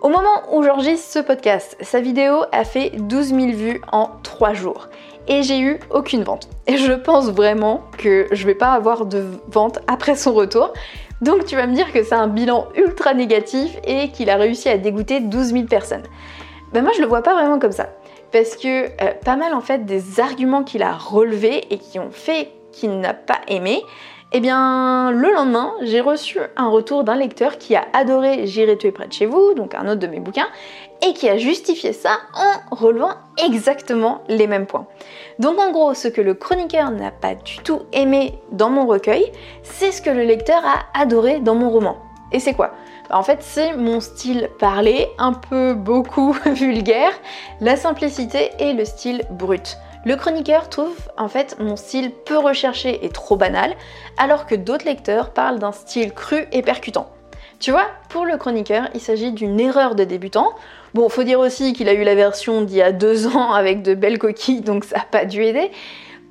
Au 0.00 0.08
moment 0.08 0.54
où 0.54 0.62
j'enregistre 0.62 1.06
ce 1.12 1.18
podcast, 1.18 1.76
sa 1.82 2.00
vidéo 2.00 2.44
a 2.50 2.64
fait 2.64 2.92
12 2.96 3.26
000 3.26 3.40
vues 3.48 3.82
en 3.92 4.08
3 4.22 4.54
jours 4.54 4.88
et 5.30 5.44
j'ai 5.44 5.60
eu 5.60 5.78
aucune 5.90 6.24
vente. 6.24 6.50
Et 6.66 6.76
je 6.76 6.92
pense 6.92 7.30
vraiment 7.30 7.84
que 7.96 8.26
je 8.32 8.44
vais 8.44 8.54
pas 8.54 8.72
avoir 8.72 9.06
de 9.06 9.24
vente 9.48 9.78
après 9.86 10.16
son 10.16 10.34
retour. 10.34 10.74
Donc 11.22 11.46
tu 11.46 11.54
vas 11.54 11.66
me 11.66 11.74
dire 11.74 11.92
que 11.92 12.02
c'est 12.02 12.14
un 12.14 12.26
bilan 12.26 12.66
ultra 12.74 13.14
négatif 13.14 13.78
et 13.86 14.10
qu'il 14.10 14.28
a 14.28 14.36
réussi 14.36 14.68
à 14.68 14.76
dégoûter 14.76 15.20
12 15.20 15.52
000 15.52 15.64
personnes. 15.64 16.02
Ben 16.72 16.82
moi 16.82 16.90
je 16.96 17.00
le 17.00 17.06
vois 17.06 17.22
pas 17.22 17.34
vraiment 17.34 17.58
comme 17.60 17.72
ça. 17.72 17.90
Parce 18.32 18.56
que 18.56 18.86
euh, 18.86 19.12
pas 19.24 19.36
mal 19.36 19.54
en 19.54 19.60
fait 19.60 19.86
des 19.86 20.18
arguments 20.18 20.64
qu'il 20.64 20.82
a 20.82 20.92
relevés 20.92 21.64
et 21.72 21.78
qui 21.78 21.98
ont 21.98 22.10
fait 22.10 22.50
qu'il 22.72 22.98
n'a 22.98 23.14
pas 23.14 23.40
aimé, 23.48 23.82
eh 24.32 24.38
bien, 24.38 25.10
le 25.10 25.32
lendemain, 25.32 25.72
j'ai 25.82 26.00
reçu 26.00 26.38
un 26.56 26.68
retour 26.68 27.02
d'un 27.02 27.16
lecteur 27.16 27.58
qui 27.58 27.74
a 27.74 27.84
adoré 27.92 28.46
J'irai 28.46 28.78
tuer 28.78 28.92
près 28.92 29.08
de 29.08 29.12
chez 29.12 29.26
vous, 29.26 29.54
donc 29.54 29.74
un 29.74 29.88
autre 29.88 29.98
de 29.98 30.06
mes 30.06 30.20
bouquins, 30.20 30.46
et 31.02 31.14
qui 31.14 31.28
a 31.28 31.36
justifié 31.36 31.92
ça 31.92 32.18
en 32.34 32.74
relevant 32.74 33.14
exactement 33.42 34.22
les 34.28 34.46
mêmes 34.46 34.66
points. 34.66 34.86
Donc 35.38 35.58
en 35.58 35.70
gros, 35.70 35.94
ce 35.94 36.08
que 36.08 36.20
le 36.20 36.34
chroniqueur 36.34 36.90
n'a 36.90 37.10
pas 37.10 37.34
du 37.34 37.58
tout 37.58 37.82
aimé 37.92 38.38
dans 38.52 38.70
mon 38.70 38.86
recueil, 38.86 39.32
c'est 39.62 39.92
ce 39.92 40.02
que 40.02 40.10
le 40.10 40.24
lecteur 40.24 40.62
a 40.64 41.00
adoré 41.00 41.40
dans 41.40 41.54
mon 41.54 41.70
roman. 41.70 41.96
Et 42.32 42.38
c'est 42.38 42.54
quoi? 42.54 42.72
En 43.10 43.22
fait, 43.22 43.42
c'est 43.42 43.76
mon 43.76 44.00
style 44.00 44.50
parlé, 44.58 45.08
un 45.18 45.32
peu 45.32 45.74
beaucoup 45.74 46.32
vulgaire, 46.46 47.12
la 47.60 47.76
simplicité 47.76 48.50
et 48.60 48.72
le 48.72 48.84
style 48.84 49.22
brut. 49.30 49.78
Le 50.06 50.16
chroniqueur 50.16 50.68
trouve 50.70 50.96
en 51.18 51.28
fait 51.28 51.56
mon 51.58 51.76
style 51.76 52.10
peu 52.10 52.38
recherché 52.38 53.04
et 53.04 53.10
trop 53.10 53.36
banal, 53.36 53.74
alors 54.16 54.46
que 54.46 54.54
d'autres 54.54 54.86
lecteurs 54.86 55.30
parlent 55.30 55.58
d'un 55.58 55.72
style 55.72 56.14
cru 56.14 56.46
et 56.52 56.62
percutant. 56.62 57.10
Tu 57.58 57.70
vois, 57.70 57.86
pour 58.08 58.24
le 58.24 58.38
chroniqueur, 58.38 58.88
il 58.94 59.00
s'agit 59.00 59.32
d'une 59.32 59.60
erreur 59.60 59.94
de 59.94 60.04
débutant. 60.04 60.54
Bon, 60.94 61.08
faut 61.08 61.22
dire 61.22 61.38
aussi 61.38 61.72
qu'il 61.72 61.88
a 61.88 61.94
eu 61.94 62.02
la 62.02 62.14
version 62.14 62.62
d'il 62.62 62.78
y 62.78 62.82
a 62.82 62.92
deux 62.92 63.26
ans 63.26 63.52
avec 63.54 63.82
de 63.82 63.94
belles 63.94 64.18
coquilles, 64.18 64.60
donc 64.60 64.84
ça 64.84 64.98
n'a 64.98 65.04
pas 65.04 65.24
dû 65.24 65.44
aider. 65.44 65.70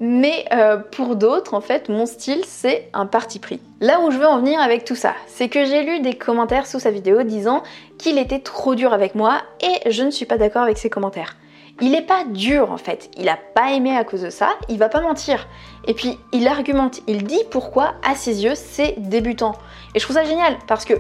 Mais 0.01 0.46
euh, 0.54 0.78
pour 0.78 1.18
d'autres, 1.18 1.54
en 1.54 1.62
fait, 1.62 1.89
mon 1.89 2.06
style, 2.06 2.42
c'est 2.46 2.89
un 2.94 3.06
parti 3.06 3.39
pris. 3.39 3.60
Là 3.82 4.00
où 4.00 4.12
je 4.12 4.18
veux 4.18 4.28
en 4.28 4.39
venir 4.39 4.62
avec 4.62 4.86
tout 4.86 4.96
ça, 4.96 5.13
c'est 5.28 5.50
que 5.50 5.66
j'ai 5.66 5.84
lu 5.84 6.00
des 6.00 6.13
commentaires 6.13 6.68
sous 6.68 6.80
sa 6.80 6.89
vidéo 6.89 7.24
disant 7.24 7.63
qu'il 7.98 8.18
était 8.18 8.39
trop 8.39 8.75
dur 8.75 8.94
avec 8.94 9.13
moi 9.13 9.42
et 9.62 9.89
je 9.92 10.04
ne 10.04 10.12
suis 10.12 10.25
pas 10.25 10.38
d'accord 10.38 10.63
avec 10.63 10.78
ces 10.78 10.89
commentaires. 10.89 11.36
Il 11.82 11.96
est 11.96 12.06
pas 12.06 12.24
dur 12.25 12.72
en 12.72 12.78
fait, 12.78 13.10
il 13.18 13.30
a 13.30 13.38
pas 13.38 13.72
aimé 13.72 13.96
à 13.96 14.04
cause 14.04 14.22
de 14.22 14.30
ça, 14.30 14.50
il 14.68 14.78
va 14.78 14.89
pas 14.89 15.00
mentir. 15.00 15.48
Et 15.86 15.94
puis 15.94 16.18
il 16.34 16.48
argumente, 16.48 17.01
il 17.08 17.24
dit 17.24 17.42
pourquoi 17.51 17.94
à 18.08 18.16
ses 18.16 18.44
yeux 18.44 18.56
c'est 18.56 18.96
débutant. 18.98 19.56
Et 19.96 20.00
je 20.00 20.04
trouve 20.04 20.18
ça 20.18 20.25
génial 20.25 20.58
parce 20.68 20.84
que 20.84 20.94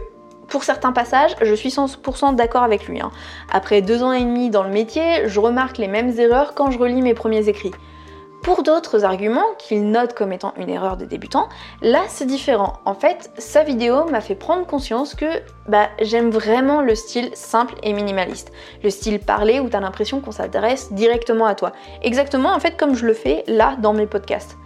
pour 0.49 0.63
certains 0.63 0.91
passages, 0.91 1.35
je 1.41 1.53
suis 1.53 1.69
100% 1.69 2.35
d'accord 2.35 2.63
avec 2.63 2.87
lui. 2.87 2.99
Hein. 2.99 3.11
Après 3.51 3.81
deux 3.81 4.03
ans 4.03 4.11
et 4.11 4.23
demi 4.23 4.49
dans 4.49 4.63
le 4.63 4.69
métier, 4.69 5.27
je 5.27 5.39
remarque 5.39 5.77
les 5.77 5.87
mêmes 5.87 6.17
erreurs 6.19 6.53
quand 6.55 6.71
je 6.71 6.79
relis 6.79 7.01
mes 7.01 7.13
premiers 7.13 7.47
écrits. 7.47 7.71
Pour 8.41 8.63
d'autres 8.63 9.03
arguments 9.03 9.45
qu'il 9.57 9.91
note 9.91 10.13
comme 10.13 10.31
étant 10.31 10.53
une 10.57 10.69
erreur 10.69 10.95
de 10.95 11.03
débutant, 11.03 11.49
là 11.81 12.03
c'est 12.07 12.25
différent. 12.25 12.73
En 12.85 12.93
fait, 12.93 13.31
sa 13.37 13.63
vidéo 13.63 14.05
m'a 14.05 14.21
fait 14.21 14.35
prendre 14.35 14.65
conscience 14.65 15.13
que 15.13 15.25
bah, 15.67 15.89
j'aime 16.01 16.29
vraiment 16.29 16.81
le 16.81 16.95
style 16.95 17.31
simple 17.33 17.75
et 17.83 17.91
minimaliste. 17.91 18.53
Le 18.81 18.89
style 18.89 19.19
parlé 19.19 19.59
où 19.59 19.67
t'as 19.67 19.81
l'impression 19.81 20.21
qu'on 20.21 20.31
s'adresse 20.31 20.93
directement 20.93 21.45
à 21.45 21.55
toi. 21.55 21.73
Exactement 22.01 22.53
en 22.53 22.59
fait 22.59 22.77
comme 22.77 22.95
je 22.95 23.05
le 23.05 23.13
fais 23.13 23.43
là 23.47 23.75
dans 23.81 23.93
mes 23.93 24.07
podcasts. 24.07 24.57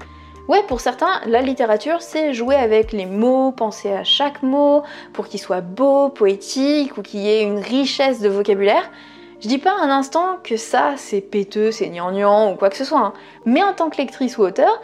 Ouais, 0.49 0.61
pour 0.67 0.81
certains, 0.81 1.21
la 1.25 1.41
littérature, 1.41 2.01
c'est 2.01 2.33
jouer 2.33 2.55
avec 2.55 2.91
les 2.91 3.05
mots, 3.05 3.53
penser 3.53 3.93
à 3.93 4.03
chaque 4.03 4.43
mot 4.43 4.83
pour 5.13 5.29
qu'il 5.29 5.39
soit 5.39 5.61
beau, 5.61 6.09
poétique 6.09 6.97
ou 6.97 7.01
qu'il 7.01 7.21
y 7.21 7.29
ait 7.29 7.43
une 7.43 7.59
richesse 7.59 8.19
de 8.19 8.27
vocabulaire. 8.27 8.91
Je 9.39 9.47
dis 9.47 9.57
pas 9.57 9.73
un 9.81 9.89
instant 9.89 10.37
que 10.43 10.57
ça 10.57 10.95
c'est 10.97 11.21
péteux, 11.21 11.71
c'est 11.71 11.87
gnangnan 11.87 12.51
ou 12.51 12.55
quoi 12.55 12.69
que 12.69 12.75
ce 12.75 12.83
soit, 12.83 12.99
hein. 12.99 13.13
mais 13.45 13.63
en 13.63 13.73
tant 13.73 13.89
que 13.89 13.97
lectrice 13.97 14.37
ou 14.37 14.41
auteur, 14.41 14.81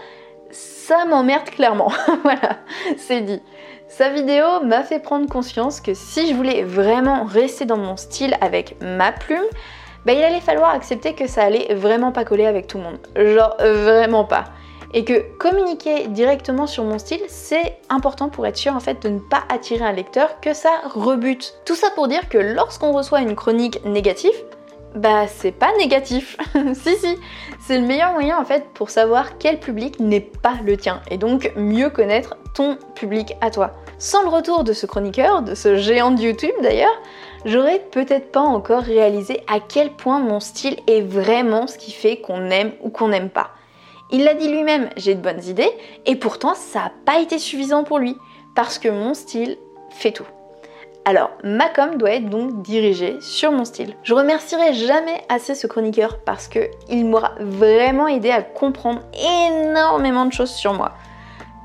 ça 0.50 1.04
m'emmerde 1.04 1.50
clairement. 1.50 1.92
voilà, 2.24 2.60
c'est 2.98 3.22
dit. 3.22 3.42
Sa 3.89 4.10
vidéo 4.10 4.62
m'a 4.63 4.84
fait 4.84 5.00
prendre 5.00 5.28
conscience 5.28 5.82
que 5.82 5.94
si 5.94 6.30
je 6.30 6.36
voulais 6.36 6.63
vraiment 6.63 7.25
rester 7.25 7.66
dans 7.66 7.78
mon 7.78 7.98
style 7.98 8.38
avec 8.39 8.78
ma 8.82 9.12
plume, 9.12 9.44
bah, 10.06 10.13
il 10.13 10.24
allait 10.24 10.39
falloir 10.39 10.70
accepter 10.70 11.16
que 11.16 11.28
ça 11.28 11.44
allait 11.44 11.74
vraiment 11.74 12.13
pas 12.13 12.24
coller 12.24 12.46
avec 12.46 12.68
tout 12.68 12.78
le 12.78 12.84
monde. 12.86 13.00
Genre 13.18 13.58
vraiment 13.60 14.24
pas. 14.24 14.46
Et 14.93 15.05
que 15.05 15.38
communiquer 15.38 16.08
directement 16.08 16.65
sur 16.65 16.84
mon 16.84 16.98
style, 16.98 17.22
c'est 17.27 17.77
important 17.89 18.29
pour 18.29 18.48
être 18.48 18.58
sûr 18.58 18.75
en 18.75 18.79
fait 18.79 19.03
de 19.03 19.10
ne 19.10 19.19
pas 19.19 19.43
attirer 19.50 19.86
un 19.86 19.91
lecteur, 19.91 20.39
que 20.41 20.53
ça 20.53 20.72
rebute. 20.93 21.53
Tout 21.65 21.75
ça 21.75 21.89
pour 21.91 22.08
dire 22.08 22.27
que 22.27 22.38
lorsqu'on 22.38 22.91
reçoit 22.91 23.22
une 23.22 23.36
chronique 23.36 23.84
négative, 23.86 24.34
bah 24.96 25.27
c'est 25.27 25.51
pas 25.51 25.72
négatif. 25.77 26.38
si 26.74 26.96
si, 26.96 27.17
c'est 27.60 27.79
le 27.79 27.86
meilleur 27.86 28.13
moyen 28.13 28.39
en 28.39 28.46
fait 28.46 28.65
pour 28.74 28.89
savoir 28.89 29.38
quel 29.38 29.60
public 29.60 30.00
n'est 30.00 30.19
pas 30.19 30.55
le 30.65 30.77
tien 30.77 31.01
et 31.12 31.17
donc 31.17 31.51
mieux 31.55 31.89
connaître 31.89 32.38
ton 32.55 32.77
public 32.96 33.36
à 33.41 33.51
toi. 33.51 33.72
Sans 34.00 34.24
le 34.24 34.29
retour 34.29 34.63
de 34.63 34.74
ce 34.74 34.86
chroniqueur, 34.86 35.43
de 35.43 35.53
ce 35.53 35.75
géant 35.75 36.12
de 36.12 36.22
YouTube 36.22 36.55
d'ailleurs, 36.63 37.00
j'aurais 37.46 37.79
peut-être 37.91 38.31
pas 38.31 38.41
encore 38.41 38.81
réalisé 38.81 39.41
à 39.48 39.60
quel 39.60 39.91
point 39.91 40.19
mon 40.19 40.39
style 40.39 40.77
est 40.88 41.01
vraiment 41.01 41.67
ce 41.67 41.77
qui 41.77 41.91
fait 41.91 42.17
qu'on 42.17 42.50
aime 42.50 42.72
ou 42.81 42.89
qu'on 42.89 43.10
n'aime 43.10 43.29
pas. 43.29 43.51
Il 44.12 44.24
l'a 44.24 44.34
dit 44.34 44.48
lui-même, 44.48 44.89
j'ai 44.98 45.13
de 45.13 45.22
bonnes 45.22 45.44
idées, 45.44 45.72
et 46.06 46.16
pourtant 46.16 46.56
ça 46.56 46.80
n'a 46.80 46.92
pas 47.06 47.20
été 47.20 47.38
suffisant 47.38 47.84
pour 47.84 48.00
lui, 48.00 48.16
parce 48.56 48.80
que 48.80 48.89
mon 48.89 49.13
style 49.13 49.58
fait 49.92 50.12
tout. 50.12 50.25
Alors, 51.06 51.32
ma 51.44 51.70
com 51.70 51.98
doit 51.98 52.12
être 52.12 52.30
donc 52.30 52.62
dirigée 52.62 53.18
sur 53.22 53.51
mon 53.51 53.66
style. 53.66 53.96
Je 54.04 54.13
remercierai 54.13 54.74
jamais 54.74 55.24
assez 55.30 55.56
ce 55.56 55.66
chroniqueur 55.66 56.20
parce 56.24 56.48
que 56.48 56.70
il 56.89 57.06
m'aura 57.06 57.34
vraiment 57.39 58.08
aidé 58.08 58.30
à 58.30 58.44
comprendre 58.44 59.01
énormément 59.50 60.25
de 60.25 60.34
choses 60.34 60.51
sur 60.51 60.74
moi. 60.74 60.94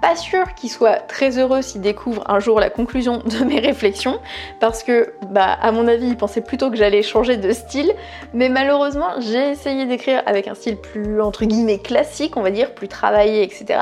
Pas 0.05 0.17
sûr 0.17 0.53
qu'il 0.55 0.69
soit 0.69 0.97
très 0.97 1.39
heureux 1.39 1.63
s'il 1.63 1.81
découvre 1.81 2.25
un 2.31 2.39
jour 2.39 2.61
la 2.61 2.69
conclusion 2.69 3.23
de 3.25 3.43
mes 3.43 3.59
réflexions, 3.59 4.21
parce 4.61 4.83
que, 4.83 5.15
bah, 5.31 5.57
à 5.63 5.73
mon 5.73 5.89
avis, 5.89 6.09
il 6.09 6.17
pensait 6.19 6.43
plutôt 6.43 6.71
que 6.71 6.77
j'allais 6.77 7.03
changer 7.03 7.39
de 7.39 7.51
style, 7.53 7.91
mais 8.35 8.51
malheureusement, 8.51 9.19
j'ai 9.21 9.53
essayé 9.53 9.87
d'écrire 9.87 10.23
avec 10.27 10.47
un 10.47 10.55
style 10.55 10.77
plus, 10.77 11.23
entre 11.23 11.47
guillemets, 11.47 11.79
classique, 11.79 12.37
on 12.37 12.43
va 12.43 12.51
dire, 12.51 12.75
plus 12.75 12.87
travaillé, 12.87 13.45
etc. 13.45 13.81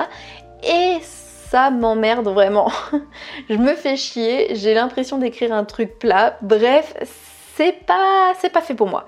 Et 0.62 0.98
ça 1.02 1.70
m'emmerde 1.70 2.28
vraiment. 2.28 2.70
je 3.50 3.56
me 3.56 3.74
fais 3.74 3.96
chier, 3.96 4.54
j'ai 4.54 4.74
l'impression 4.74 5.18
d'écrire 5.18 5.52
un 5.52 5.64
truc 5.64 5.98
plat. 5.98 6.38
Bref, 6.40 6.94
c'est 7.56 7.84
pas, 7.84 8.32
c'est 8.38 8.52
pas 8.52 8.60
fait 8.60 8.74
pour 8.74 8.86
moi. 8.86 9.06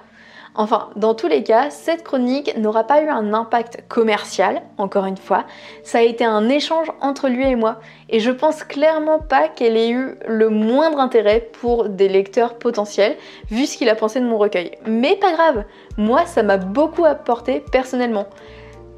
Enfin, 0.56 0.90
dans 0.94 1.14
tous 1.14 1.26
les 1.26 1.42
cas, 1.42 1.70
cette 1.70 2.04
chronique 2.04 2.56
n'aura 2.56 2.84
pas 2.84 3.02
eu 3.02 3.08
un 3.08 3.34
impact 3.34 3.84
commercial, 3.88 4.62
encore 4.78 5.06
une 5.06 5.16
fois. 5.16 5.44
Ça 5.82 5.98
a 5.98 6.02
été 6.02 6.24
un 6.24 6.48
échange 6.48 6.92
entre 7.00 7.28
lui 7.28 7.44
et 7.44 7.56
moi. 7.56 7.80
Et 8.08 8.20
je 8.20 8.30
pense 8.30 8.62
clairement 8.62 9.18
pas 9.18 9.48
qu'elle 9.48 9.76
ait 9.76 9.90
eu 9.90 10.16
le 10.28 10.50
moindre 10.50 11.00
intérêt 11.00 11.40
pour 11.60 11.88
des 11.88 12.08
lecteurs 12.08 12.54
potentiels, 12.54 13.16
vu 13.50 13.66
ce 13.66 13.76
qu'il 13.76 13.88
a 13.88 13.96
pensé 13.96 14.20
de 14.20 14.26
mon 14.26 14.38
recueil. 14.38 14.78
Mais 14.86 15.16
pas 15.16 15.32
grave, 15.32 15.64
moi 15.98 16.24
ça 16.24 16.44
m'a 16.44 16.56
beaucoup 16.56 17.04
apporté 17.04 17.58
personnellement. 17.72 18.26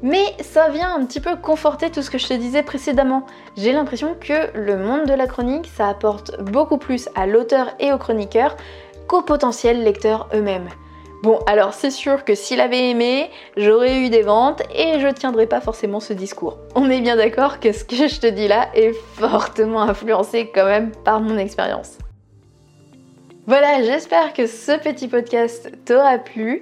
Mais 0.03 0.25
ça 0.41 0.69
vient 0.69 0.93
un 0.93 1.05
petit 1.05 1.19
peu 1.19 1.37
conforter 1.37 1.89
tout 1.89 2.03
ce 2.03 2.11
que 2.11 2.19
je 2.19 2.27
te 2.27 2.33
disais 2.35 2.61
précédemment. 2.61 3.25
J'ai 3.55 3.71
l'impression 3.71 4.15
que 4.19 4.55
le 4.55 4.77
monde 4.77 5.07
de 5.07 5.13
la 5.13 5.25
chronique, 5.25 5.71
ça 5.75 5.87
apporte 5.87 6.39
beaucoup 6.39 6.77
plus 6.77 7.09
à 7.15 7.25
l'auteur 7.25 7.71
et 7.79 7.91
au 7.91 7.97
chroniqueur 7.97 8.55
qu'aux 9.07 9.23
potentiels 9.23 9.83
lecteurs 9.83 10.29
eux-mêmes. 10.35 10.69
Bon, 11.23 11.39
alors 11.47 11.73
c'est 11.73 11.89
sûr 11.89 12.23
que 12.23 12.35
s'il 12.35 12.61
avait 12.61 12.91
aimé, 12.91 13.31
j'aurais 13.55 14.01
eu 14.01 14.09
des 14.09 14.21
ventes 14.21 14.61
et 14.75 14.99
je 14.99 15.07
tiendrais 15.07 15.47
pas 15.47 15.61
forcément 15.61 15.99
ce 15.99 16.13
discours. 16.13 16.59
On 16.75 16.91
est 16.91 17.01
bien 17.01 17.15
d'accord 17.15 17.59
que 17.59 17.71
ce 17.71 17.83
que 17.83 18.07
je 18.07 18.19
te 18.19 18.27
dis 18.27 18.47
là 18.47 18.69
est 18.75 18.93
fortement 18.93 19.81
influencé 19.81 20.51
quand 20.53 20.65
même 20.65 20.91
par 21.03 21.19
mon 21.19 21.37
expérience. 21.39 21.97
Voilà, 23.47 23.81
j'espère 23.81 24.33
que 24.33 24.45
ce 24.45 24.77
petit 24.77 25.07
podcast 25.07 25.71
t'aura 25.85 26.19
plu. 26.19 26.61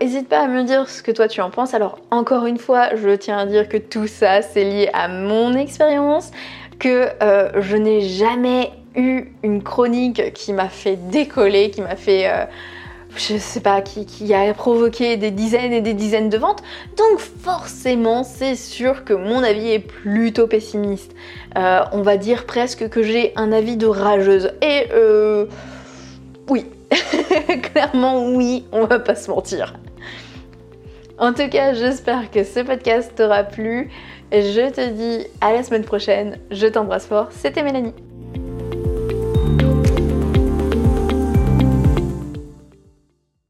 N'hésite 0.00 0.26
euh, 0.26 0.28
pas 0.30 0.44
à 0.44 0.46
me 0.46 0.62
dire 0.62 0.88
ce 0.88 1.02
que 1.02 1.10
toi 1.10 1.28
tu 1.28 1.42
en 1.42 1.50
penses. 1.50 1.74
Alors 1.74 1.98
encore 2.10 2.46
une 2.46 2.58
fois, 2.58 2.96
je 2.96 3.10
tiens 3.10 3.38
à 3.38 3.46
dire 3.46 3.68
que 3.68 3.76
tout 3.76 4.06
ça 4.06 4.40
c'est 4.40 4.64
lié 4.64 4.88
à 4.94 5.08
mon 5.08 5.54
expérience, 5.54 6.30
que 6.78 7.08
euh, 7.22 7.60
je 7.60 7.76
n'ai 7.76 8.00
jamais 8.00 8.70
eu 8.94 9.34
une 9.42 9.62
chronique 9.62 10.32
qui 10.32 10.54
m'a 10.54 10.70
fait 10.70 10.96
décoller, 10.96 11.70
qui 11.70 11.82
m'a 11.82 11.96
fait... 11.96 12.30
Euh, 12.30 12.46
je 13.16 13.36
sais 13.38 13.60
pas, 13.60 13.80
qui, 13.82 14.34
a 14.34 14.52
provoqué 14.54 15.16
des 15.16 15.30
dizaines 15.30 15.72
et 15.72 15.80
des 15.80 15.94
dizaines 15.94 16.28
de 16.28 16.38
ventes. 16.38 16.62
Donc 16.96 17.18
forcément, 17.18 18.24
c'est 18.24 18.56
sûr 18.56 19.04
que 19.04 19.14
mon 19.14 19.42
avis 19.42 19.70
est 19.70 19.78
plutôt 19.78 20.46
pessimiste. 20.46 21.14
on 21.56 22.02
va 22.02 22.16
dire 22.16 22.46
presque 22.46 22.88
que 22.88 23.02
j'ai 23.02 23.32
un 23.36 23.52
avis 23.52 23.76
de 23.76 23.86
rageuse. 23.86 24.52
Et 24.62 24.86
euh, 24.92 25.46
oui, 26.48 26.66
clairement 27.72 28.28
oui, 28.34 28.64
on 28.72 28.84
va 28.84 28.98
pas 28.98 29.14
se 29.14 29.30
mentir. 29.30 29.74
En 31.18 31.32
tout 31.32 31.48
cas, 31.48 31.74
j'espère 31.74 32.30
que 32.30 32.42
ce 32.42 32.60
podcast 32.60 33.12
t'aura 33.14 33.44
plu. 33.44 33.90
Je 34.32 34.70
te 34.70 34.90
dis 34.90 35.26
à 35.40 35.52
la 35.52 35.62
semaine 35.62 35.84
prochaine. 35.84 36.38
Je 36.50 36.66
t'embrasse 36.66 37.06
fort. 37.06 37.28
C'était 37.30 37.62
Mélanie. 37.62 37.94